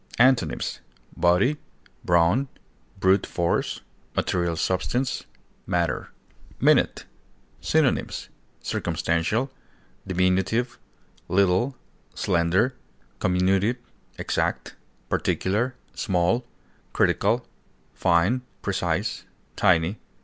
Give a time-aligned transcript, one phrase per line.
[0.17, 0.79] Antonyms:
[1.15, 1.57] body,
[2.03, 2.47] brawn,
[2.99, 3.81] brute force,
[4.15, 5.25] material substance,
[5.67, 6.09] matter.
[6.59, 7.05] MINUTE.
[7.59, 8.29] Synonyms:
[8.63, 9.51] circumstantial,
[10.07, 10.79] diminutive,
[11.27, 11.77] little,
[12.15, 12.73] slender,
[13.19, 13.77] comminuted,
[14.17, 14.75] exact,
[15.07, 16.47] particular, small,
[16.93, 17.45] critical,
[17.93, 19.25] fine, precise,
[19.55, 19.99] tiny.